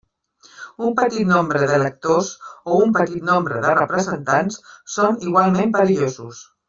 [0.85, 2.31] Un petit nombre d'electors,
[2.69, 4.59] o un petit nombre de representats,
[4.95, 6.43] són igualment perillosos.